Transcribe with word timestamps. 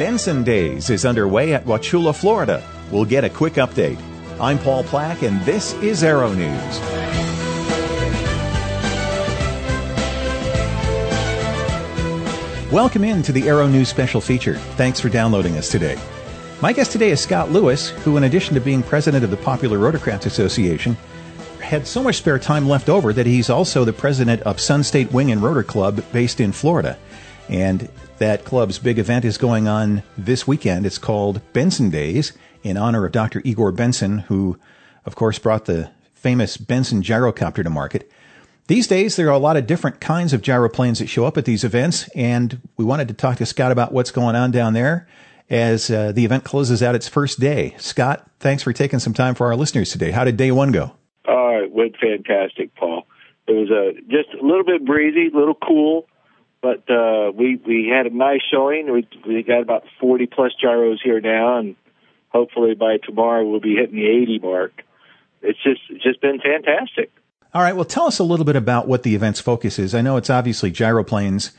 Bensen 0.00 0.44
Days 0.44 0.88
is 0.88 1.04
underway 1.04 1.52
at 1.52 1.66
Wauchula, 1.66 2.18
Florida. 2.18 2.66
We'll 2.90 3.04
get 3.04 3.22
a 3.22 3.28
quick 3.28 3.56
update. 3.56 4.00
I'm 4.40 4.58
Paul 4.58 4.82
Plack, 4.82 5.22
and 5.22 5.38
this 5.42 5.74
is 5.82 6.02
Aero 6.02 6.32
News. 6.32 6.80
Welcome 12.72 13.04
in 13.04 13.22
to 13.24 13.30
the 13.30 13.46
Aero 13.46 13.66
News 13.68 13.90
special 13.90 14.22
feature. 14.22 14.54
Thanks 14.78 15.00
for 15.00 15.10
downloading 15.10 15.58
us 15.58 15.68
today. 15.68 15.98
My 16.62 16.72
guest 16.72 16.92
today 16.92 17.10
is 17.10 17.20
Scott 17.20 17.50
Lewis, 17.50 17.90
who, 17.90 18.16
in 18.16 18.24
addition 18.24 18.54
to 18.54 18.60
being 18.62 18.82
president 18.82 19.22
of 19.22 19.30
the 19.30 19.36
Popular 19.36 19.76
Rotorcraft 19.76 20.24
Association, 20.24 20.96
had 21.60 21.86
so 21.86 22.02
much 22.02 22.16
spare 22.16 22.38
time 22.38 22.66
left 22.66 22.88
over 22.88 23.12
that 23.12 23.26
he's 23.26 23.50
also 23.50 23.84
the 23.84 23.92
president 23.92 24.40
of 24.44 24.56
Sunstate 24.56 25.12
Wing 25.12 25.30
and 25.30 25.42
Rotor 25.42 25.62
Club 25.62 26.02
based 26.10 26.40
in 26.40 26.52
Florida. 26.52 26.96
And 27.50 27.86
that 28.20 28.44
club's 28.44 28.78
big 28.78 28.98
event 28.98 29.24
is 29.24 29.38
going 29.38 29.66
on 29.66 30.02
this 30.16 30.46
weekend. 30.46 30.84
It's 30.84 30.98
called 30.98 31.40
Bensen 31.54 31.88
Days 31.88 32.34
in 32.62 32.76
honor 32.76 33.06
of 33.06 33.12
Dr. 33.12 33.40
Igor 33.46 33.72
Bensen, 33.72 34.18
who, 34.20 34.58
of 35.06 35.16
course, 35.16 35.38
brought 35.38 35.64
the 35.64 35.90
famous 36.12 36.58
Bensen 36.58 37.02
gyrocopter 37.02 37.64
to 37.64 37.70
market. 37.70 38.10
These 38.66 38.86
days, 38.86 39.16
there 39.16 39.28
are 39.28 39.34
a 39.34 39.38
lot 39.38 39.56
of 39.56 39.66
different 39.66 40.00
kinds 40.00 40.34
of 40.34 40.42
gyroplanes 40.42 40.98
that 40.98 41.08
show 41.08 41.24
up 41.24 41.38
at 41.38 41.46
these 41.46 41.64
events, 41.64 42.08
and 42.14 42.60
we 42.76 42.84
wanted 42.84 43.08
to 43.08 43.14
talk 43.14 43.38
to 43.38 43.46
Scott 43.46 43.72
about 43.72 43.90
what's 43.90 44.10
going 44.10 44.36
on 44.36 44.50
down 44.50 44.74
there 44.74 45.08
as 45.48 45.90
uh, 45.90 46.12
the 46.12 46.26
event 46.26 46.44
closes 46.44 46.82
out 46.82 46.94
its 46.94 47.08
first 47.08 47.40
day. 47.40 47.74
Scott, 47.78 48.30
thanks 48.38 48.62
for 48.62 48.74
taking 48.74 48.98
some 48.98 49.14
time 49.14 49.34
for 49.34 49.46
our 49.46 49.56
listeners 49.56 49.90
today. 49.90 50.10
How 50.10 50.24
did 50.24 50.36
day 50.36 50.52
one 50.52 50.72
go? 50.72 50.92
Oh, 51.26 51.62
it 51.64 51.72
went 51.72 51.96
fantastic, 51.96 52.74
Paul. 52.74 53.06
It 53.46 53.52
was 53.52 53.70
uh, 53.70 53.98
just 54.08 54.28
a 54.38 54.46
little 54.46 54.62
bit 54.62 54.84
breezy, 54.84 55.28
a 55.34 55.36
little 55.36 55.56
cool, 55.66 56.06
but 56.62 56.88
uh, 56.90 57.32
we 57.34 57.60
we 57.66 57.88
had 57.88 58.06
a 58.06 58.14
nice 58.14 58.40
showing. 58.50 58.92
We 58.92 59.08
we 59.26 59.42
got 59.42 59.62
about 59.62 59.84
forty 60.00 60.26
plus 60.26 60.52
gyros 60.60 61.00
here 61.02 61.20
now, 61.20 61.58
and 61.58 61.76
hopefully 62.28 62.74
by 62.74 62.98
tomorrow 62.98 63.48
we'll 63.48 63.60
be 63.60 63.74
hitting 63.74 63.96
the 63.96 64.06
eighty 64.06 64.38
mark. 64.38 64.82
It's 65.42 65.62
just 65.62 65.80
it's 65.88 66.02
just 66.02 66.20
been 66.20 66.40
fantastic. 66.40 67.10
All 67.52 67.62
right. 67.62 67.74
Well, 67.74 67.84
tell 67.84 68.06
us 68.06 68.18
a 68.18 68.24
little 68.24 68.44
bit 68.44 68.56
about 68.56 68.86
what 68.86 69.02
the 69.02 69.14
event's 69.14 69.40
focus 69.40 69.78
is. 69.78 69.94
I 69.94 70.02
know 70.02 70.16
it's 70.16 70.30
obviously 70.30 70.70
gyroplanes, 70.70 71.52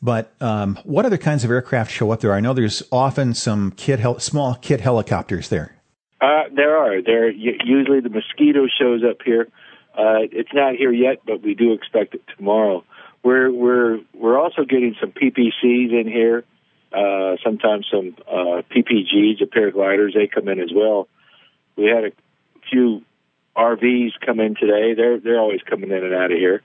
but 0.00 0.32
um, 0.40 0.78
what 0.84 1.04
other 1.04 1.18
kinds 1.18 1.42
of 1.44 1.50
aircraft 1.50 1.90
show 1.90 2.12
up 2.12 2.20
there? 2.20 2.32
I 2.32 2.40
know 2.40 2.52
there's 2.52 2.82
often 2.92 3.34
some 3.34 3.72
kit 3.72 3.98
hel- 4.00 4.20
small 4.20 4.54
kit 4.56 4.80
helicopters 4.80 5.48
there. 5.48 5.76
Uh, 6.20 6.44
there 6.54 6.76
are. 6.76 7.02
There 7.02 7.28
usually 7.28 8.00
the 8.00 8.10
mosquito 8.10 8.66
shows 8.78 9.02
up 9.08 9.22
here. 9.24 9.48
Uh, 9.94 10.24
it's 10.30 10.52
not 10.54 10.76
here 10.76 10.92
yet, 10.92 11.22
but 11.26 11.42
we 11.42 11.54
do 11.54 11.72
expect 11.72 12.14
it 12.14 12.22
tomorrow. 12.36 12.84
We're 13.22 13.50
we're 13.50 14.00
we're 14.14 14.38
also 14.38 14.64
getting 14.64 14.96
some 15.00 15.12
PPCs 15.12 15.92
in 15.92 16.06
here. 16.06 16.44
Uh, 16.92 17.36
sometimes 17.42 17.86
some 17.90 18.16
uh, 18.28 18.62
PPGs, 18.70 19.38
the 19.38 19.46
paragliders, 19.46 20.14
they 20.14 20.26
come 20.26 20.48
in 20.48 20.60
as 20.60 20.70
well. 20.74 21.08
We 21.76 21.86
had 21.86 22.04
a 22.04 22.12
few 22.68 23.02
RVs 23.56 24.12
come 24.24 24.40
in 24.40 24.54
today. 24.56 24.94
They're 24.94 25.20
they're 25.20 25.40
always 25.40 25.60
coming 25.62 25.90
in 25.90 26.04
and 26.04 26.14
out 26.14 26.32
of 26.32 26.38
here, 26.38 26.62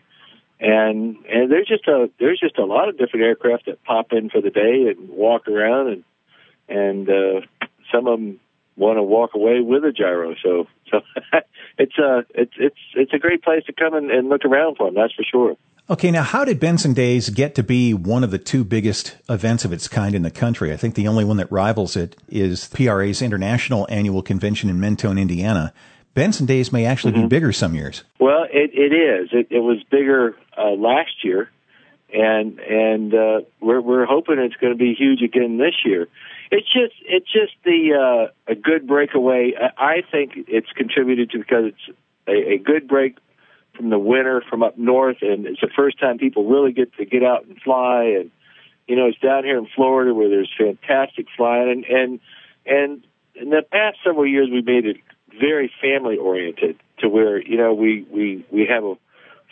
and 0.59 1.17
and 1.25 1.51
there's 1.51 1.67
just 1.67 1.87
a 1.87 2.09
there's 2.19 2.39
just 2.39 2.57
a 2.57 2.65
lot 2.65 2.89
of 2.89 2.97
different 2.97 3.25
aircraft 3.25 3.67
that 3.67 3.83
pop 3.83 4.11
in 4.11 4.29
for 4.29 4.41
the 4.41 4.49
day 4.49 4.87
and 4.89 5.09
walk 5.09 5.47
around, 5.47 5.87
and 5.89 6.03
and 6.67 7.09
uh, 7.09 7.41
some 7.91 8.07
of 8.07 8.19
them 8.19 8.39
want 8.77 8.97
to 8.97 9.03
walk 9.03 9.33
away 9.33 9.59
with 9.59 9.83
a 9.83 9.91
gyro. 9.91 10.35
So 10.41 10.67
so 10.91 11.01
it's 11.77 11.97
a 11.97 12.25
it's 12.33 12.53
it's 12.57 12.77
it's 12.95 13.13
a 13.13 13.19
great 13.19 13.43
place 13.43 13.63
to 13.65 13.73
come 13.73 13.93
and, 13.93 14.09
and 14.11 14.29
look 14.29 14.45
around 14.45 14.77
for 14.77 14.87
them. 14.87 14.95
That's 14.95 15.13
for 15.13 15.23
sure. 15.23 15.57
Okay, 15.89 16.11
now 16.11 16.23
how 16.23 16.43
did 16.43 16.59
Bensen 16.59 16.93
Days 16.93 17.29
get 17.29 17.55
to 17.55 17.63
be 17.63 17.93
one 17.93 18.21
of 18.23 18.31
the 18.31 18.37
two 18.37 18.65
biggest 18.65 19.15
events 19.29 19.63
of 19.63 19.71
its 19.71 19.87
kind 19.87 20.13
in 20.15 20.21
the 20.21 20.31
country? 20.31 20.73
I 20.73 20.77
think 20.77 20.95
the 20.95 21.07
only 21.07 21.23
one 21.23 21.37
that 21.37 21.49
rivals 21.49 21.95
it 21.95 22.17
is 22.27 22.67
PRA's 22.67 23.21
International 23.21 23.87
Annual 23.89 24.23
Convention 24.23 24.69
in 24.69 24.81
Mentone, 24.81 25.17
Indiana. 25.17 25.73
Benson 26.13 26.45
Days 26.45 26.73
may 26.73 26.85
actually 26.85 27.13
mm-hmm. 27.13 27.21
be 27.23 27.27
bigger 27.27 27.53
some 27.53 27.73
years. 27.73 28.03
Well, 28.19 28.43
it, 28.51 28.71
it 28.73 28.93
is. 28.93 29.29
It, 29.31 29.47
it 29.49 29.59
was 29.59 29.81
bigger 29.89 30.35
uh, 30.57 30.71
last 30.71 31.23
year, 31.23 31.49
and 32.11 32.59
and 32.59 33.13
uh, 33.13 33.41
we're 33.61 33.79
we're 33.79 34.05
hoping 34.05 34.39
it's 34.39 34.55
going 34.55 34.73
to 34.73 34.77
be 34.77 34.93
huge 34.93 35.21
again 35.21 35.57
this 35.57 35.75
year. 35.85 36.07
It's 36.51 36.67
just 36.67 36.93
it's 37.05 37.31
just 37.31 37.53
the 37.65 37.93
uh, 37.93 38.51
a 38.51 38.55
good 38.55 38.87
breakaway. 38.87 39.53
I 39.77 40.01
think 40.09 40.33
it's 40.47 40.71
contributed 40.71 41.31
to 41.31 41.39
because 41.39 41.65
it's 41.73 41.97
a, 42.27 42.53
a 42.53 42.57
good 42.57 42.87
break 42.87 43.17
from 43.75 43.89
the 43.89 43.99
winter 43.99 44.41
from 44.49 44.63
up 44.63 44.77
north, 44.77 45.17
and 45.21 45.45
it's 45.45 45.61
the 45.61 45.69
first 45.75 45.99
time 45.99 46.17
people 46.17 46.45
really 46.45 46.71
get 46.71 46.93
to 46.95 47.05
get 47.05 47.23
out 47.23 47.45
and 47.45 47.59
fly. 47.61 48.15
And 48.19 48.31
you 48.87 48.95
know, 48.95 49.07
it's 49.07 49.19
down 49.19 49.43
here 49.43 49.57
in 49.57 49.67
Florida 49.75 50.13
where 50.13 50.29
there's 50.29 50.51
fantastic 50.57 51.27
flying, 51.35 51.69
and 51.69 51.85
and 51.85 52.19
and 52.65 53.03
in 53.35 53.49
the 53.49 53.63
past 53.69 53.97
several 54.03 54.25
years 54.25 54.49
we 54.51 54.61
made 54.61 54.85
it 54.85 54.97
very 55.39 55.71
family 55.81 56.17
oriented 56.17 56.77
to 56.99 57.09
where 57.09 57.41
you 57.41 57.57
know 57.57 57.73
we 57.73 58.05
we 58.09 58.45
we 58.51 58.65
have 58.65 58.83
a 58.85 58.95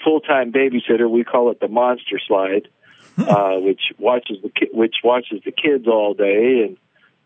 full 0.03 0.21
time 0.21 0.51
babysitter. 0.51 1.09
We 1.09 1.23
call 1.23 1.51
it 1.51 1.59
the 1.59 1.67
monster 1.67 2.19
slide, 2.25 2.69
uh, 3.17 3.55
which 3.57 3.81
watches 3.99 4.37
the 4.41 4.49
ki- 4.49 4.71
which 4.71 4.95
watches 5.03 5.41
the 5.43 5.51
kids 5.51 5.87
all 5.87 6.13
day 6.13 6.63
and 6.65 6.77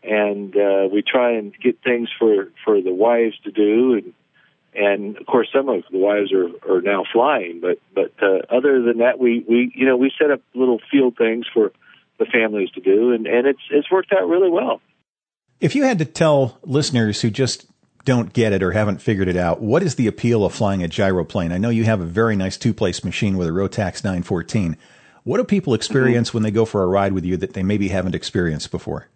and 0.04 0.56
uh, 0.56 0.88
we 0.92 1.02
try 1.02 1.34
and 1.34 1.54
get 1.62 1.82
things 1.84 2.10
for 2.18 2.48
for 2.64 2.82
the 2.82 2.94
wives 2.94 3.38
to 3.44 3.52
do 3.52 3.94
and 3.94 4.14
and 4.74 5.18
of 5.18 5.26
course 5.26 5.48
some 5.54 5.70
of 5.70 5.84
the 5.92 5.98
wives 5.98 6.32
are 6.32 6.50
are 6.70 6.82
now 6.82 7.04
flying 7.12 7.60
but 7.60 7.80
but 7.94 8.12
uh, 8.22 8.40
other 8.50 8.82
than 8.82 9.00
that 9.00 9.20
we 9.20 9.44
we 9.48 9.72
you 9.76 9.86
know 9.86 9.98
we 9.98 10.12
set 10.20 10.32
up 10.32 10.42
little 10.54 10.80
field 10.92 11.18
things 11.18 11.46
for 11.54 11.72
the 12.18 12.26
families 12.26 12.70
to 12.72 12.82
do 12.82 13.12
and 13.12 13.28
and 13.28 13.48
it's 13.48 13.62
it's 13.72 13.92
worked 13.92 14.14
out 14.14 14.28
really 14.28 14.50
well 14.50 14.82
if 15.60 15.76
you 15.76 15.84
had 15.84 16.00
to 16.00 16.06
tell 16.06 16.58
listeners 16.64 17.22
who 17.22 17.30
just 17.30 17.66
don't 18.06 18.34
get 18.34 18.54
it 18.54 18.64
or 18.64 18.72
haven't 18.72 19.02
figured 19.02 19.28
it 19.28 19.36
out, 19.36 19.62
what 19.62 19.84
is 19.84 19.96
the 19.96 20.08
appeal 20.08 20.46
of 20.46 20.54
flying 20.54 20.84
a 20.84 20.88
gyroplane? 20.88 21.52
I 21.52 21.58
know 21.58 21.70
you 21.70 21.84
have 21.84 22.02
a 22.02 22.06
very 22.06 22.36
nice 22.36 22.58
two 22.58 22.74
place 22.74 23.04
machine 23.04 23.38
with 23.38 23.48
a 23.48 23.52
Rotax 23.52 24.04
914. 24.04 24.78
What 25.24 25.38
do 25.38 25.44
people 25.44 25.74
experience 25.74 26.30
mm-hmm. 26.30 26.38
when 26.38 26.44
they 26.44 26.52
go 26.52 26.66
for 26.66 26.82
a 26.82 26.88
ride 26.88 27.14
with 27.14 27.26
you 27.26 27.38
that 27.38 27.54
they 27.54 27.64
maybe 27.64 27.90
haven't 27.90 28.16
experienced 28.16 28.72
before? 28.72 29.10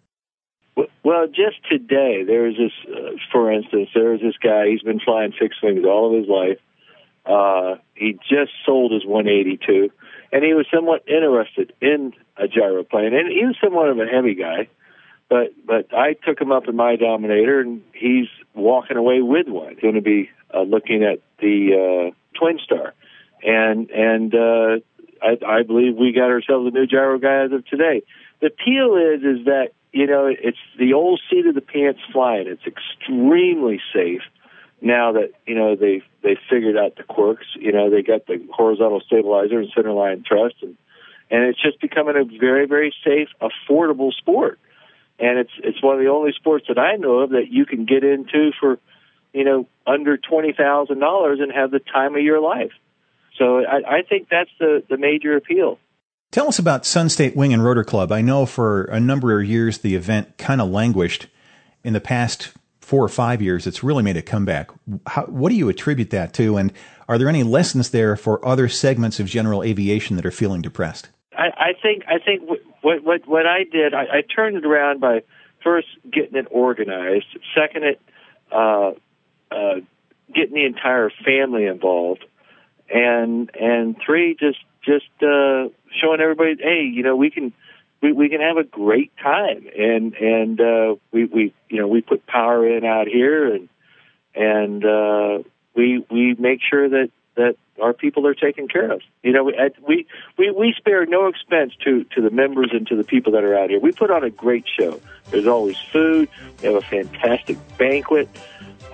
Well, 1.14 1.28
just 1.28 1.62
today, 1.70 2.24
there 2.24 2.42
was 2.42 2.56
this, 2.56 2.72
uh, 2.92 3.10
for 3.30 3.52
instance, 3.52 3.90
there 3.94 4.10
was 4.10 4.20
this 4.20 4.36
guy, 4.42 4.70
he's 4.70 4.82
been 4.82 4.98
flying 4.98 5.30
fixed 5.30 5.62
wings 5.62 5.84
all 5.84 6.10
of 6.10 6.18
his 6.18 6.28
life. 6.28 6.58
Uh, 7.24 7.80
he 7.94 8.18
just 8.28 8.50
sold 8.66 8.90
his 8.90 9.06
182, 9.06 9.90
and 10.32 10.44
he 10.44 10.54
was 10.54 10.66
somewhat 10.74 11.04
interested 11.06 11.72
in 11.80 12.14
a 12.36 12.48
gyroplane, 12.48 13.14
and 13.14 13.28
he 13.28 13.46
was 13.46 13.56
somewhat 13.62 13.90
of 13.90 13.98
a 14.00 14.06
heavy 14.06 14.34
guy. 14.34 14.68
But 15.28 15.52
but 15.64 15.94
I 15.94 16.14
took 16.14 16.40
him 16.40 16.50
up 16.50 16.66
in 16.66 16.74
my 16.74 16.96
Dominator, 16.96 17.60
and 17.60 17.82
he's 17.94 18.26
walking 18.52 18.96
away 18.96 19.22
with 19.22 19.46
one. 19.46 19.76
Going 19.80 19.94
to 19.94 20.02
be 20.02 20.30
uh, 20.52 20.62
looking 20.62 21.04
at 21.04 21.20
the 21.38 22.10
uh, 22.10 22.38
Twin 22.38 22.58
Star, 22.58 22.92
and 23.42 23.88
and 23.90 24.34
uh, 24.34 24.80
I, 25.22 25.38
I 25.46 25.62
believe 25.62 25.96
we 25.96 26.12
got 26.12 26.30
ourselves 26.30 26.66
a 26.66 26.70
new 26.72 26.86
gyro 26.86 27.18
guy 27.20 27.44
as 27.44 27.52
of 27.52 27.64
today. 27.66 28.02
The 28.40 28.48
appeal 28.48 28.96
is 28.96 29.22
is 29.22 29.44
that 29.46 29.68
you 29.94 30.08
know, 30.08 30.26
it's 30.26 30.58
the 30.76 30.92
old 30.92 31.20
seat 31.30 31.46
of 31.46 31.54
the 31.54 31.60
pants 31.60 32.00
flying. 32.12 32.48
It's 32.48 32.66
extremely 32.66 33.80
safe 33.94 34.22
now 34.80 35.12
that 35.12 35.30
you 35.46 35.54
know 35.54 35.76
they 35.76 36.02
they 36.20 36.36
figured 36.50 36.76
out 36.76 36.96
the 36.96 37.04
quirks. 37.04 37.46
You 37.54 37.70
know, 37.70 37.90
they 37.90 38.02
got 38.02 38.26
the 38.26 38.44
horizontal 38.52 39.00
stabilizer 39.06 39.60
and 39.60 39.70
center 39.72 39.92
line 39.92 40.24
thrust, 40.26 40.56
and 40.62 40.76
and 41.30 41.44
it's 41.44 41.62
just 41.62 41.80
becoming 41.80 42.16
a 42.16 42.24
very 42.38 42.66
very 42.66 42.92
safe, 43.04 43.28
affordable 43.40 44.12
sport. 44.12 44.58
And 45.20 45.38
it's 45.38 45.52
it's 45.58 45.80
one 45.80 45.94
of 45.94 46.00
the 46.02 46.10
only 46.10 46.32
sports 46.32 46.66
that 46.66 46.78
I 46.78 46.96
know 46.96 47.20
of 47.20 47.30
that 47.30 47.46
you 47.48 47.64
can 47.64 47.84
get 47.84 48.02
into 48.02 48.50
for 48.58 48.80
you 49.32 49.44
know 49.44 49.68
under 49.86 50.16
twenty 50.16 50.52
thousand 50.52 50.98
dollars 50.98 51.38
and 51.40 51.52
have 51.52 51.70
the 51.70 51.78
time 51.78 52.16
of 52.16 52.22
your 52.22 52.40
life. 52.40 52.72
So 53.38 53.64
I, 53.64 53.98
I 53.98 54.02
think 54.02 54.26
that's 54.28 54.50
the 54.58 54.82
the 54.90 54.96
major 54.96 55.36
appeal. 55.36 55.78
Tell 56.34 56.48
us 56.48 56.58
about 56.58 56.82
Sunstate 56.82 57.36
Wing 57.36 57.52
and 57.52 57.62
Rotor 57.62 57.84
Club. 57.84 58.10
I 58.10 58.20
know 58.20 58.44
for 58.44 58.86
a 58.86 58.98
number 58.98 59.40
of 59.40 59.46
years 59.48 59.78
the 59.78 59.94
event 59.94 60.36
kind 60.36 60.60
of 60.60 60.68
languished. 60.68 61.28
In 61.84 61.92
the 61.92 62.00
past 62.00 62.50
four 62.80 63.04
or 63.04 63.08
five 63.08 63.40
years, 63.40 63.68
it's 63.68 63.84
really 63.84 64.02
made 64.02 64.16
a 64.16 64.22
comeback. 64.22 64.72
How, 65.06 65.26
what 65.26 65.50
do 65.50 65.54
you 65.54 65.68
attribute 65.68 66.10
that 66.10 66.32
to? 66.32 66.56
And 66.56 66.72
are 67.08 67.18
there 67.18 67.28
any 67.28 67.44
lessons 67.44 67.90
there 67.90 68.16
for 68.16 68.44
other 68.44 68.68
segments 68.68 69.20
of 69.20 69.28
general 69.28 69.62
aviation 69.62 70.16
that 70.16 70.26
are 70.26 70.32
feeling 70.32 70.60
depressed? 70.60 71.08
I, 71.38 71.50
I 71.56 71.72
think 71.80 72.02
I 72.08 72.18
think 72.18 72.42
what 72.82 73.04
what 73.04 73.28
what 73.28 73.46
I 73.46 73.62
did, 73.62 73.94
I, 73.94 74.02
I 74.02 74.22
turned 74.22 74.56
it 74.56 74.66
around 74.66 74.98
by 74.98 75.22
first 75.62 75.86
getting 76.10 76.34
it 76.34 76.48
organized, 76.50 77.26
second 77.54 77.84
it 77.84 78.00
uh, 78.50 78.90
uh, 79.52 79.74
getting 80.34 80.54
the 80.54 80.66
entire 80.66 81.12
family 81.24 81.66
involved, 81.66 82.24
and 82.92 83.52
and 83.54 83.94
three 84.04 84.34
just 84.34 84.58
just 84.84 85.06
uh, 85.22 85.68
showing 86.00 86.20
everybody, 86.20 86.56
hey, 86.60 86.90
you 86.92 87.02
know, 87.02 87.16
we 87.16 87.30
can 87.30 87.52
we, 88.02 88.12
we 88.12 88.28
can 88.28 88.40
have 88.40 88.58
a 88.58 88.64
great 88.64 89.12
time, 89.22 89.66
and 89.76 90.14
and 90.14 90.60
uh, 90.60 90.96
we 91.12 91.24
we 91.24 91.54
you 91.68 91.80
know 91.80 91.88
we 91.88 92.02
put 92.02 92.26
power 92.26 92.66
in 92.66 92.84
out 92.84 93.06
here, 93.08 93.54
and 93.54 93.68
and 94.34 94.84
uh, 94.84 95.38
we 95.74 96.04
we 96.10 96.34
make 96.38 96.60
sure 96.68 96.88
that 96.88 97.10
that 97.36 97.56
our 97.80 97.92
people 97.92 98.26
are 98.26 98.34
taken 98.34 98.68
care 98.68 98.92
of. 98.92 99.00
You 99.22 99.32
know, 99.32 99.44
we 99.44 99.54
we 99.86 100.06
we, 100.38 100.50
we 100.50 100.74
spare 100.76 101.06
no 101.06 101.26
expense 101.26 101.72
to 101.84 102.04
to 102.14 102.20
the 102.20 102.30
members 102.30 102.70
and 102.72 102.86
to 102.88 102.96
the 102.96 103.04
people 103.04 103.32
that 103.32 103.44
are 103.44 103.56
out 103.56 103.70
here. 103.70 103.80
We 103.80 103.92
put 103.92 104.10
on 104.10 104.22
a 104.22 104.30
great 104.30 104.66
show. 104.78 105.00
There's 105.30 105.46
always 105.46 105.78
food. 105.92 106.28
We 106.62 106.68
have 106.68 106.76
a 106.76 106.86
fantastic 106.86 107.56
banquet. 107.78 108.28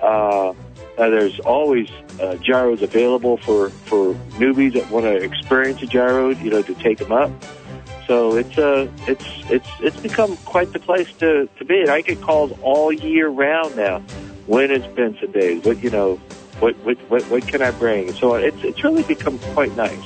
Uh, 0.01 0.53
uh, 0.97 1.09
there's 1.09 1.39
always 1.41 1.89
uh, 2.19 2.35
gyros 2.35 2.81
available 2.81 3.37
for 3.37 3.69
for 3.69 4.13
newbies 4.39 4.73
that 4.73 4.89
want 4.91 5.05
to 5.05 5.15
experience 5.15 5.81
a 5.81 5.87
gyro. 5.87 6.29
You 6.29 6.49
know, 6.49 6.61
to 6.61 6.73
take 6.75 6.97
them 6.97 7.11
up. 7.11 7.31
So 8.07 8.35
it's 8.35 8.57
uh, 8.57 8.87
it's 9.07 9.25
it's 9.49 9.69
it's 9.79 9.99
become 9.99 10.35
quite 10.37 10.73
the 10.73 10.79
place 10.79 11.11
to 11.19 11.47
to 11.57 11.65
be. 11.65 11.81
And 11.81 11.89
I 11.89 12.01
get 12.01 12.21
calls 12.21 12.51
all 12.61 12.91
year 12.91 13.29
round 13.29 13.75
now. 13.75 13.99
When 14.47 14.69
it's 14.69 14.85
Bensen 14.87 15.31
Days, 15.31 15.63
what 15.63 15.81
you 15.81 15.89
know, 15.89 16.17
what 16.59 16.75
what 16.77 16.97
what, 17.09 17.23
what 17.23 17.47
can 17.47 17.61
I 17.61 17.71
bring? 17.71 18.11
So 18.13 18.35
it's 18.35 18.63
it's 18.63 18.83
really 18.83 19.03
become 19.03 19.39
quite 19.53 19.75
nice. 19.77 20.03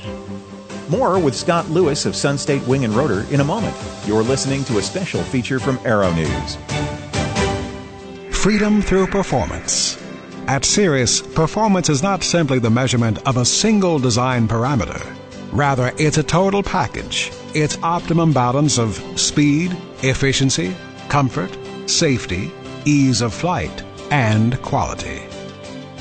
More 0.88 1.18
with 1.18 1.34
Scott 1.34 1.68
Lewis 1.68 2.06
of 2.06 2.12
Sunstate 2.12 2.64
Wing 2.68 2.84
and 2.84 2.94
Rotor 2.94 3.26
in 3.34 3.40
a 3.40 3.44
moment. 3.44 3.76
You're 4.06 4.22
listening 4.22 4.62
to 4.66 4.78
a 4.78 4.82
special 4.82 5.20
feature 5.24 5.58
from 5.58 5.80
Aero 5.84 6.12
News. 6.12 6.56
Freedom 8.46 8.80
through 8.80 9.08
performance. 9.08 10.00
At 10.46 10.64
Cirrus, 10.64 11.20
performance 11.20 11.88
is 11.88 12.00
not 12.00 12.22
simply 12.22 12.60
the 12.60 12.70
measurement 12.70 13.18
of 13.26 13.38
a 13.38 13.44
single 13.44 13.98
design 13.98 14.46
parameter. 14.46 15.04
Rather, 15.50 15.92
it's 15.98 16.18
a 16.18 16.22
total 16.22 16.62
package. 16.62 17.32
It's 17.54 17.76
optimum 17.82 18.32
balance 18.32 18.78
of 18.78 18.94
speed, 19.18 19.76
efficiency, 20.04 20.76
comfort, 21.08 21.58
safety, 21.86 22.52
ease 22.84 23.20
of 23.20 23.34
flight, 23.34 23.82
and 24.12 24.62
quality. 24.62 25.22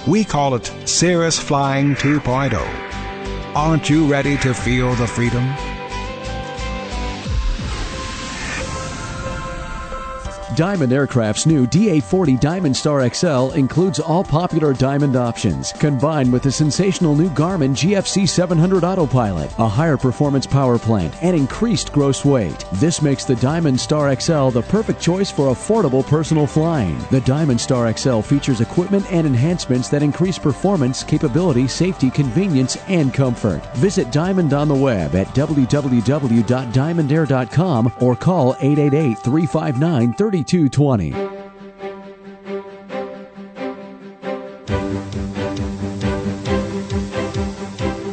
We 0.06 0.24
call 0.24 0.54
it 0.54 0.72
Cirrus 0.86 1.40
Flying 1.40 1.96
2.0. 1.96 3.56
Aren't 3.56 3.90
you 3.90 4.06
ready 4.06 4.38
to 4.38 4.54
feel 4.54 4.94
the 4.94 5.08
freedom? 5.08 5.75
Diamond 10.56 10.94
Aircraft's 10.94 11.46
new 11.46 11.68
DA40 11.68 12.40
Diamond 12.40 12.78
Star 12.78 13.10
XL 13.10 13.52
includes 13.52 14.00
all 14.00 14.24
popular 14.24 14.72
Diamond 14.72 15.18
options, 15.18 15.74
combined 15.74 16.32
with 16.32 16.44
the 16.44 16.52
sensational 16.52 17.14
new 17.14 17.30
Garmin 17.32 17.72
GFC 17.72 18.26
700 18.28 18.86
Autopilot, 18.86 19.52
a 19.58 19.68
higher 19.68 19.98
performance 19.98 20.48
power 20.48 20.80
plant, 20.80 21.14
and 21.22 21.36
increased 21.36 21.92
gross 21.92 22.24
weight. 22.24 22.64
This 22.76 23.02
makes 23.02 23.26
the 23.26 23.36
Diamond 23.36 23.78
Star 23.78 24.16
XL 24.16 24.48
the 24.50 24.62
perfect 24.62 25.02
choice 25.02 25.30
for 25.30 25.54
affordable 25.54 26.08
personal 26.08 26.48
flying. 26.48 26.98
The 27.12 27.20
Diamond 27.22 27.60
Star 27.60 27.92
XL 27.92 28.22
features 28.22 28.62
equipment 28.62 29.06
and 29.12 29.28
enhancements 29.28 29.90
that 29.90 30.04
increase 30.04 30.40
performance, 30.40 31.04
capability, 31.04 31.68
safety, 31.68 32.10
convenience, 32.10 32.78
and 32.88 33.14
comfort. 33.14 33.62
Visit 33.76 34.10
Diamond 34.10 34.54
on 34.54 34.70
the 34.70 34.76
web 34.76 35.16
at 35.16 35.28
www.diamondair.com 35.28 37.94
or 38.00 38.16
call 38.16 38.56
888 38.62 39.18
359 39.18 40.14
3220. 40.48 41.12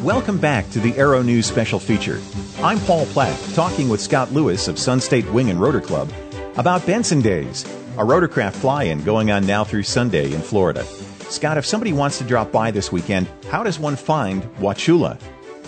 Welcome 0.03 0.39
back 0.39 0.69
to 0.71 0.81
the 0.81 0.97
Aero 0.97 1.23
News 1.23 1.47
special 1.47 1.79
feature. 1.79 2.21
I'm 2.59 2.79
Paul 2.81 3.07
Plack, 3.07 3.39
talking 3.55 3.89
with 3.89 4.01
Scott 4.01 4.33
Lewis 4.33 4.69
of 4.69 4.77
Sunstate 4.77 5.31
Wing 5.33 5.51
and 5.51 5.61
Rotor 5.61 5.81
Club 5.81 6.13
about 6.57 6.85
Bensen 6.87 7.23
Days, 7.23 7.65
a 7.97 8.05
rotorcraft 8.05 8.55
fly-in 8.55 9.03
going 9.05 9.31
on 9.31 9.47
now 9.47 9.65
through 9.65 9.85
Sunday 9.85 10.33
in 10.33 10.41
Florida. 10.41 10.85
Scott, 11.29 11.57
if 11.57 11.65
somebody 11.65 11.93
wants 11.93 12.19
to 12.19 12.25
drop 12.25 12.53
by 12.53 12.71
this 12.71 12.93
weekend, 12.93 13.27
how 13.51 13.63
does 13.63 13.79
one 13.79 13.97
find 13.97 14.43
Wauchula? 14.57 15.19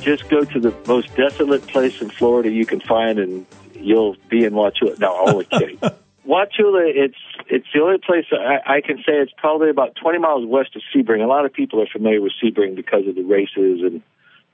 Just 0.00 0.28
go 0.28 0.44
to 0.44 0.60
the 0.60 0.74
most 0.86 1.14
desolate 1.16 1.66
place 1.66 2.02
in 2.02 2.10
Florida 2.10 2.50
you 2.50 2.66
can 2.66 2.80
find, 2.80 3.18
and 3.18 3.46
you'll 3.74 4.16
be 4.28 4.44
in 4.44 4.52
Wauchula. 4.52 4.98
No, 4.98 5.16
I'm 5.16 5.28
only 5.30 5.44
kidding. 5.46 5.78
Wauchula, 6.26 6.82
it's 6.86 7.18
it's 7.48 7.66
the 7.74 7.80
only 7.80 7.98
place 7.98 8.24
I, 8.32 8.76
I 8.76 8.80
can 8.80 8.98
say 8.98 9.12
it's 9.12 9.32
probably 9.36 9.68
about 9.68 9.94
20 9.96 10.18
miles 10.18 10.46
west 10.46 10.74
of 10.74 10.82
Sebring. 10.94 11.22
A 11.22 11.26
lot 11.26 11.44
of 11.44 11.52
people 11.52 11.82
are 11.82 11.86
familiar 11.86 12.20
with 12.20 12.32
Sebring 12.42 12.74
because 12.74 13.06
of 13.06 13.14
the 13.14 13.22
races 13.22 13.80
and 13.82 14.02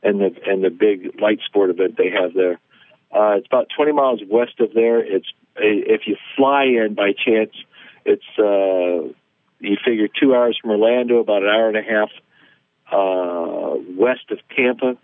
and 0.02 0.20
the 0.20 0.34
and 0.46 0.64
the 0.64 0.70
big 0.70 1.20
light 1.20 1.40
sport 1.46 1.70
event 1.70 1.96
they 1.96 2.10
have 2.10 2.34
there. 2.34 2.58
Uh, 3.12 3.36
it's 3.38 3.46
about 3.46 3.68
20 3.74 3.92
miles 3.92 4.20
west 4.28 4.58
of 4.60 4.72
there. 4.74 4.98
It's 4.98 5.26
if 5.56 6.02
you 6.06 6.16
fly 6.36 6.64
in 6.64 6.94
by 6.94 7.12
chance, 7.12 7.52
it's 8.04 8.24
uh, 8.38 9.12
you 9.60 9.76
figure 9.84 10.08
two 10.08 10.34
hours 10.34 10.58
from 10.60 10.70
Orlando, 10.72 11.18
about 11.18 11.42
an 11.42 11.48
hour 11.48 11.68
and 11.68 11.76
a 11.76 11.82
half 11.82 12.10
uh, 12.90 13.76
west 13.96 14.30
of 14.30 14.38
Tampa, 14.56 14.96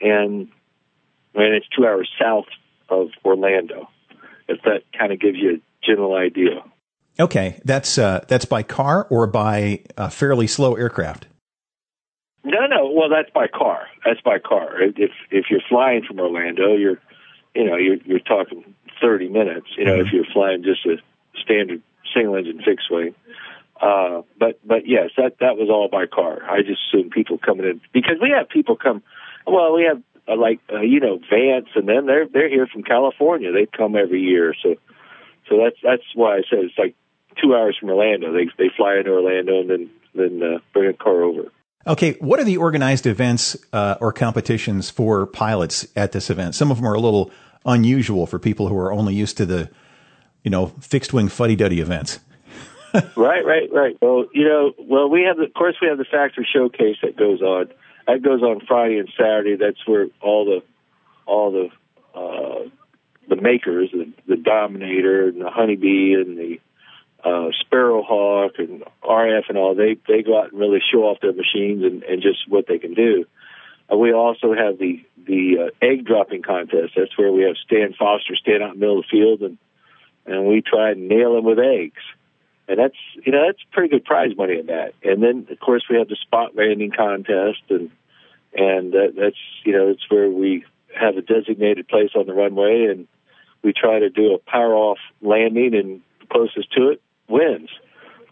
and 0.00 0.48
and 1.34 1.54
it's 1.54 1.66
two 1.68 1.86
hours 1.86 2.08
south 2.18 2.46
of 2.88 3.08
Orlando. 3.24 3.88
If 4.48 4.62
that 4.62 4.84
kind 4.98 5.12
of 5.12 5.20
gives 5.20 5.36
you 5.36 5.60
general 5.84 6.14
idea. 6.14 6.62
Okay, 7.20 7.60
that's 7.64 7.98
uh, 7.98 8.24
that's 8.28 8.44
by 8.44 8.62
car 8.62 9.06
or 9.10 9.26
by 9.26 9.80
a 9.96 10.10
fairly 10.10 10.46
slow 10.46 10.76
aircraft. 10.76 11.26
No, 12.44 12.66
no. 12.66 12.90
Well, 12.90 13.08
that's 13.08 13.30
by 13.30 13.48
car. 13.48 13.88
That's 14.04 14.20
by 14.20 14.38
car. 14.38 14.80
If 14.80 15.10
if 15.30 15.46
you're 15.50 15.60
flying 15.68 16.04
from 16.04 16.20
Orlando, 16.20 16.76
you're, 16.76 16.98
you 17.54 17.64
know, 17.64 17.76
you're 17.76 17.98
you're 18.04 18.20
talking 18.20 18.74
thirty 19.00 19.28
minutes. 19.28 19.66
You 19.76 19.84
know, 19.84 19.98
mm-hmm. 19.98 20.06
if 20.06 20.12
you're 20.12 20.32
flying 20.32 20.62
just 20.62 20.86
a 20.86 20.96
standard 21.42 21.82
single 22.14 22.36
engine 22.36 22.62
fixed 22.64 22.90
wing. 22.90 23.14
Uh, 23.80 24.22
but 24.38 24.58
but 24.64 24.86
yes, 24.86 25.10
that 25.16 25.38
that 25.40 25.56
was 25.56 25.68
all 25.70 25.88
by 25.88 26.06
car. 26.06 26.42
I 26.48 26.62
just 26.62 26.80
assume 26.88 27.10
people 27.10 27.38
coming 27.38 27.66
in 27.66 27.80
because 27.92 28.16
we 28.20 28.30
have 28.36 28.48
people 28.48 28.76
come. 28.76 29.02
Well, 29.46 29.74
we 29.74 29.84
have 29.84 30.02
uh, 30.28 30.36
like 30.36 30.60
uh, 30.72 30.80
you 30.80 31.00
know 31.00 31.18
Vance, 31.30 31.68
and 31.74 31.88
then 31.88 32.06
they're 32.06 32.26
they're 32.26 32.48
here 32.48 32.66
from 32.66 32.82
California. 32.82 33.52
They 33.52 33.66
come 33.66 33.94
every 33.96 34.20
year, 34.20 34.54
so 34.62 34.76
so 35.48 35.58
that's 35.62 35.76
that's 35.82 36.02
why 36.14 36.36
I 36.36 36.42
said 36.48 36.60
it's 36.60 36.78
like 36.78 36.94
two 37.42 37.54
hours 37.54 37.76
from 37.78 37.90
Orlando. 37.90 38.32
They 38.32 38.46
they 38.58 38.70
fly 38.76 38.96
into 38.98 39.10
Orlando 39.10 39.60
and 39.60 39.70
then 39.70 39.90
then 40.14 40.42
uh, 40.42 40.58
bring 40.72 40.90
a 40.90 40.94
car 40.94 41.22
over. 41.22 41.50
Okay, 41.86 42.12
what 42.20 42.38
are 42.38 42.44
the 42.44 42.58
organized 42.58 43.06
events 43.06 43.56
uh, 43.72 43.96
or 44.00 44.12
competitions 44.12 44.90
for 44.90 45.26
pilots 45.26 45.86
at 45.96 46.12
this 46.12 46.28
event? 46.28 46.54
Some 46.54 46.70
of 46.70 46.78
them 46.78 46.86
are 46.86 46.94
a 46.94 47.00
little 47.00 47.30
unusual 47.64 48.26
for 48.26 48.38
people 48.38 48.68
who 48.68 48.76
are 48.76 48.92
only 48.92 49.14
used 49.14 49.36
to 49.38 49.46
the, 49.46 49.70
you 50.42 50.50
know, 50.50 50.66
fixed 50.80 51.12
wing 51.12 51.28
fuddy 51.28 51.56
duddy 51.56 51.80
events. 51.80 52.20
right, 53.16 53.44
right, 53.44 53.72
right. 53.72 53.96
Well, 54.02 54.26
you 54.34 54.44
know, 54.44 54.72
well, 54.78 55.08
we 55.08 55.22
have, 55.22 55.36
the, 55.36 55.44
of 55.44 55.54
course, 55.54 55.76
we 55.80 55.88
have 55.88 55.98
the 55.98 56.04
factory 56.04 56.46
showcase 56.52 56.96
that 57.02 57.16
goes 57.16 57.40
on. 57.40 57.70
That 58.06 58.22
goes 58.22 58.42
on 58.42 58.60
Friday 58.66 58.98
and 58.98 59.08
Saturday. 59.16 59.56
That's 59.56 59.86
where 59.86 60.08
all 60.20 60.44
the, 60.44 60.62
all 61.26 61.52
the, 61.52 61.68
uh, 62.18 62.64
the 62.64 62.67
makers, 63.50 63.90
the, 63.92 64.12
the 64.26 64.36
Dominator 64.36 65.28
and 65.28 65.40
the 65.40 65.50
Honeybee 65.50 66.14
and 66.14 66.36
the 66.36 66.60
uh, 67.24 67.50
Sparrowhawk 67.64 68.58
and 68.58 68.84
RF 69.02 69.48
and 69.48 69.58
all, 69.58 69.74
they 69.74 69.96
they 70.06 70.22
go 70.22 70.38
out 70.38 70.52
and 70.52 70.60
really 70.60 70.80
show 70.92 71.04
off 71.04 71.20
their 71.20 71.32
machines 71.32 71.82
and, 71.82 72.02
and 72.04 72.22
just 72.22 72.48
what 72.48 72.66
they 72.66 72.78
can 72.78 72.94
do. 72.94 73.24
Uh, 73.92 73.96
we 73.96 74.12
also 74.12 74.54
have 74.54 74.78
the 74.78 75.04
the 75.26 75.66
uh, 75.66 75.84
egg 75.84 76.04
dropping 76.04 76.42
contest. 76.42 76.92
That's 76.96 77.16
where 77.18 77.32
we 77.32 77.42
have 77.42 77.56
Stan 77.64 77.94
Foster 77.98 78.36
stand 78.36 78.62
out 78.62 78.74
in 78.74 78.80
the 78.80 78.80
middle 78.80 79.00
of 79.00 79.04
the 79.10 79.16
field 79.16 79.40
and 79.42 79.58
and 80.26 80.46
we 80.46 80.62
try 80.62 80.90
and 80.90 81.08
nail 81.08 81.34
them 81.34 81.44
with 81.44 81.58
eggs. 81.58 82.02
And 82.68 82.78
that's 82.78 82.98
you 83.24 83.32
know 83.32 83.46
that's 83.46 83.62
pretty 83.72 83.88
good 83.88 84.04
prize 84.04 84.36
money 84.36 84.58
in 84.58 84.66
that. 84.66 84.94
And 85.02 85.22
then 85.22 85.48
of 85.50 85.58
course 85.58 85.84
we 85.90 85.96
have 85.96 86.08
the 86.08 86.16
spot 86.16 86.54
landing 86.54 86.92
contest 86.92 87.62
and 87.70 87.90
and 88.54 88.92
that, 88.92 89.14
that's 89.16 89.42
you 89.64 89.72
know 89.72 89.88
it's 89.88 90.08
where 90.08 90.30
we 90.30 90.64
have 90.94 91.16
a 91.16 91.22
designated 91.22 91.88
place 91.88 92.10
on 92.14 92.26
the 92.26 92.32
runway 92.32 92.86
and 92.90 93.08
we 93.62 93.72
try 93.72 93.98
to 93.98 94.10
do 94.10 94.34
a 94.34 94.38
power 94.50 94.74
off 94.74 94.98
landing 95.20 95.74
and 95.74 96.00
the 96.20 96.26
closest 96.30 96.72
to 96.72 96.90
it 96.90 97.02
wins. 97.28 97.70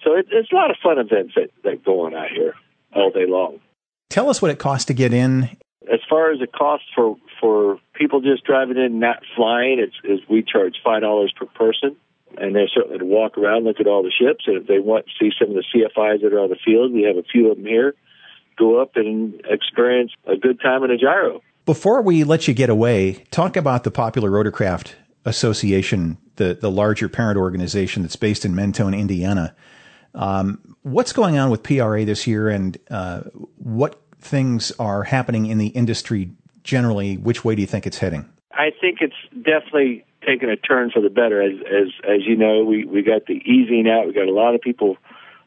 So 0.02 0.14
it, 0.14 0.26
it's 0.30 0.52
a 0.52 0.54
lot 0.54 0.70
of 0.70 0.76
fun 0.82 0.98
events 0.98 1.34
that, 1.34 1.50
that 1.64 1.84
go 1.84 2.06
on 2.06 2.14
out 2.14 2.30
here 2.30 2.54
all 2.94 3.10
day 3.10 3.26
long. 3.26 3.60
Tell 4.08 4.30
us 4.30 4.40
what 4.40 4.50
it 4.50 4.58
costs 4.58 4.86
to 4.86 4.94
get 4.94 5.12
in. 5.12 5.50
As 5.92 6.00
far 6.08 6.32
as 6.32 6.40
the 6.40 6.46
cost 6.46 6.84
for 6.94 7.16
for 7.40 7.78
people 7.94 8.20
just 8.20 8.44
driving 8.44 8.76
in, 8.76 8.98
not 8.98 9.22
flying, 9.36 9.78
it's 9.78 9.94
is 10.02 10.26
we 10.28 10.42
charge 10.42 10.76
five 10.82 11.02
dollars 11.02 11.32
per 11.36 11.46
person, 11.46 11.96
and 12.38 12.54
they're 12.54 12.68
certainly 12.68 12.98
to 12.98 13.04
walk 13.04 13.38
around, 13.38 13.64
look 13.64 13.78
at 13.78 13.86
all 13.86 14.02
the 14.02 14.10
ships, 14.10 14.44
and 14.46 14.56
if 14.56 14.66
they 14.66 14.80
want 14.80 15.06
to 15.06 15.12
see 15.20 15.30
some 15.38 15.50
of 15.50 15.54
the 15.54 15.64
CFIs 15.74 16.22
that 16.22 16.32
are 16.32 16.40
on 16.40 16.50
the 16.50 16.58
field, 16.64 16.92
we 16.92 17.02
have 17.02 17.16
a 17.16 17.22
few 17.22 17.50
of 17.50 17.56
them 17.56 17.66
here. 17.66 17.94
Go 18.58 18.80
up 18.80 18.92
and 18.96 19.40
experience 19.48 20.12
a 20.26 20.36
good 20.36 20.60
time 20.60 20.82
in 20.82 20.90
a 20.90 20.96
gyro. 20.96 21.42
Before 21.66 22.00
we 22.00 22.24
let 22.24 22.48
you 22.48 22.54
get 22.54 22.70
away, 22.70 23.24
talk 23.30 23.56
about 23.56 23.84
the 23.84 23.90
Popular 23.90 24.30
Rotorcraft 24.30 24.94
Association, 25.26 26.16
the, 26.36 26.54
the 26.54 26.70
larger 26.70 27.08
parent 27.08 27.36
organization 27.36 28.02
that's 28.02 28.16
based 28.16 28.44
in 28.44 28.54
Mentone, 28.54 28.94
Indiana. 28.94 29.54
Um, 30.14 30.76
what's 30.82 31.12
going 31.12 31.36
on 31.36 31.50
with 31.50 31.62
PRA 31.62 32.04
this 32.04 32.26
year 32.26 32.48
and 32.48 32.78
uh, 32.90 33.22
what 33.58 34.00
things 34.18 34.72
are 34.78 35.02
happening 35.02 35.46
in 35.46 35.58
the 35.58 35.68
industry 35.68 36.30
generally? 36.62 37.16
Which 37.16 37.44
way 37.44 37.54
do 37.54 37.60
you 37.60 37.66
think 37.66 37.86
it's 37.86 37.98
heading? 37.98 38.28
I 38.52 38.70
think 38.80 38.98
it's 39.00 39.14
definitely 39.34 40.06
taken 40.26 40.48
a 40.48 40.56
turn 40.56 40.90
for 40.90 41.02
the 41.02 41.10
better. 41.10 41.42
As 41.42 41.52
as 41.66 41.88
as 42.04 42.26
you 42.26 42.36
know, 42.36 42.64
we 42.64 42.84
we 42.84 43.02
got 43.02 43.26
the 43.26 43.34
easing 43.34 43.86
out. 43.88 44.06
We 44.06 44.14
got 44.14 44.28
a 44.28 44.32
lot 44.32 44.54
of 44.54 44.62
people 44.62 44.96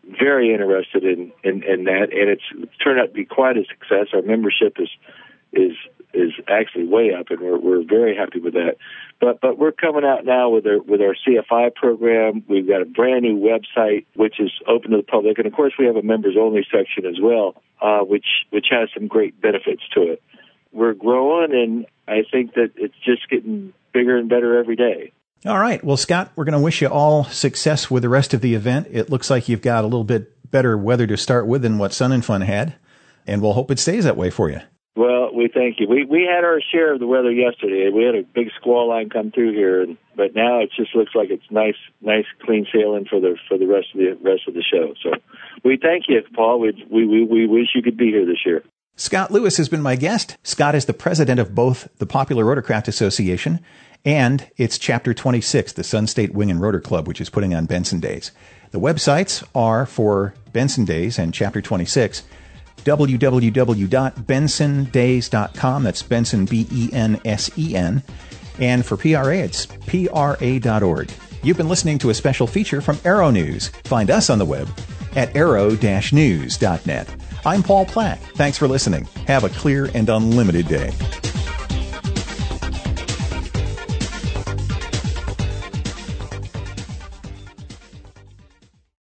very 0.03 0.53
interested 0.53 1.03
in, 1.03 1.31
in, 1.43 1.63
in 1.63 1.83
that, 1.83 2.07
and 2.11 2.29
it's 2.29 2.43
turned 2.83 2.99
out 2.99 3.07
to 3.07 3.13
be 3.13 3.25
quite 3.25 3.57
a 3.57 3.65
success. 3.65 4.07
Our 4.13 4.21
membership 4.21 4.77
is 4.79 4.89
is 5.51 5.73
is 6.19 6.33
actually 6.47 6.85
way 6.85 7.13
up, 7.17 7.27
and 7.29 7.39
we're 7.39 7.57
we're 7.57 7.83
very 7.83 8.15
happy 8.15 8.39
with 8.39 8.53
that. 8.53 8.77
But 9.19 9.41
but 9.41 9.57
we're 9.57 9.71
coming 9.71 10.03
out 10.03 10.25
now 10.25 10.49
with 10.49 10.65
our 10.67 10.79
with 10.79 11.01
our 11.01 11.15
CFI 11.15 11.73
program. 11.75 12.43
We've 12.47 12.67
got 12.67 12.81
a 12.81 12.85
brand 12.85 13.23
new 13.23 13.37
website 13.37 14.05
which 14.15 14.39
is 14.39 14.51
open 14.67 14.91
to 14.91 14.97
the 14.97 15.03
public, 15.03 15.37
and 15.37 15.47
of 15.47 15.53
course 15.53 15.73
we 15.79 15.85
have 15.85 15.95
a 15.95 16.03
members 16.03 16.35
only 16.39 16.65
section 16.71 17.05
as 17.05 17.19
well, 17.21 17.55
uh, 17.81 17.99
which 17.99 18.25
which 18.49 18.67
has 18.71 18.89
some 18.93 19.07
great 19.07 19.39
benefits 19.41 19.81
to 19.95 20.11
it. 20.11 20.21
We're 20.71 20.93
growing, 20.93 21.51
and 21.53 21.85
I 22.07 22.23
think 22.29 22.53
that 22.53 22.71
it's 22.75 22.95
just 23.03 23.29
getting 23.29 23.73
bigger 23.93 24.17
and 24.17 24.29
better 24.29 24.59
every 24.59 24.75
day. 24.75 25.13
All 25.45 25.57
right. 25.57 25.81
Well, 25.83 25.97
Scott, 25.97 26.31
we're 26.35 26.43
going 26.43 26.53
to 26.53 26.59
wish 26.59 26.81
you 26.81 26.89
all 26.89 27.23
success 27.23 27.89
with 27.89 28.03
the 28.03 28.09
rest 28.09 28.33
of 28.33 28.41
the 28.41 28.55
event. 28.55 28.87
It 28.91 29.09
looks 29.09 29.29
like 29.29 29.47
you've 29.47 29.61
got 29.61 29.83
a 29.83 29.87
little 29.87 30.03
bit 30.03 30.35
better 30.51 30.77
weather 30.77 31.07
to 31.07 31.17
start 31.17 31.47
with 31.47 31.61
than 31.61 31.77
what 31.77 31.93
Sun 31.93 32.11
and 32.11 32.25
Fun 32.25 32.41
had, 32.41 32.75
and 33.25 33.41
we'll 33.41 33.53
hope 33.53 33.71
it 33.71 33.79
stays 33.79 34.03
that 34.03 34.17
way 34.17 34.29
for 34.29 34.49
you. 34.49 34.59
We 35.33 35.49
thank 35.53 35.79
you. 35.79 35.87
We 35.87 36.05
we 36.05 36.27
had 36.29 36.43
our 36.43 36.61
share 36.61 36.93
of 36.93 36.99
the 36.99 37.07
weather 37.07 37.31
yesterday. 37.31 37.89
We 37.93 38.03
had 38.03 38.15
a 38.15 38.23
big 38.23 38.49
squall 38.59 38.89
line 38.89 39.09
come 39.09 39.31
through 39.31 39.53
here, 39.53 39.85
but 40.15 40.35
now 40.35 40.59
it 40.59 40.71
just 40.75 40.95
looks 40.95 41.15
like 41.15 41.29
it's 41.29 41.49
nice, 41.49 41.77
nice, 42.01 42.25
clean 42.43 42.65
sailing 42.73 43.05
for 43.05 43.19
the 43.19 43.37
for 43.47 43.57
the 43.57 43.67
rest 43.67 43.87
of 43.93 43.99
the 43.99 44.17
rest 44.21 44.47
of 44.47 44.53
the 44.53 44.63
show. 44.63 44.93
So 45.01 45.11
we 45.63 45.77
thank 45.77 46.05
you, 46.07 46.21
Paul. 46.35 46.59
We 46.59 46.85
we 46.89 47.05
we, 47.05 47.25
we 47.25 47.47
wish 47.47 47.67
you 47.75 47.81
could 47.81 47.97
be 47.97 48.07
here 48.07 48.25
this 48.25 48.45
year. 48.45 48.63
Scott 48.95 49.31
Lewis 49.31 49.55
has 49.57 49.69
been 49.69 49.81
my 49.81 49.95
guest. 49.95 50.37
Scott 50.43 50.75
is 50.75 50.85
the 50.85 50.93
president 50.93 51.39
of 51.39 51.55
both 51.55 51.87
the 51.99 52.05
Popular 52.05 52.43
Rotorcraft 52.43 52.89
Association 52.89 53.61
and 54.03 54.49
its 54.57 54.77
Chapter 54.77 55.13
26, 55.13 55.73
the 55.73 55.83
Sunstate 55.83 56.33
Wing 56.33 56.51
and 56.51 56.59
Rotor 56.61 56.81
Club, 56.81 57.07
which 57.07 57.21
is 57.21 57.29
putting 57.29 57.53
on 57.53 57.65
Bensen 57.65 58.01
Days. 58.01 58.31
The 58.71 58.79
websites 58.79 59.43
are 59.55 59.85
for 59.85 60.33
Bensen 60.51 60.85
Days 60.85 61.17
and 61.17 61.33
Chapter 61.33 61.61
26 61.61 62.23
www.bensendays.com. 62.83 65.83
That's 65.83 66.03
Bensen, 66.03 66.45
B 66.45 66.67
E 66.71 66.89
N 66.93 67.19
S 67.25 67.49
E 67.57 67.75
N. 67.75 68.03
And 68.59 68.85
for 68.85 68.95
PRA, 68.97 69.37
it's 69.37 69.65
pra.org. 69.65 71.11
You've 71.41 71.57
been 71.57 71.69
listening 71.69 71.97
to 71.99 72.09
a 72.09 72.13
special 72.13 72.47
feature 72.47 72.81
from 72.81 72.99
Aero 73.05 73.31
News. 73.31 73.69
Find 73.85 74.11
us 74.11 74.29
on 74.29 74.39
the 74.39 74.45
web 74.45 74.67
at 75.15 75.33
aero-news.net. 75.35 77.15
I'm 77.45 77.63
Paul 77.63 77.85
Plack. 77.85 78.19
Thanks 78.35 78.57
for 78.57 78.67
listening. 78.67 79.07
Have 79.27 79.45
a 79.45 79.49
clear 79.49 79.89
and 79.93 80.09
unlimited 80.09 80.67
day. 80.67 80.91